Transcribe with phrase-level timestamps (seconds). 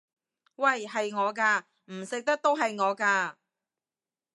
[0.55, 0.87] 喂！
[0.87, 1.63] 係我㗎！
[1.93, 3.35] 唔食得都係我㗎！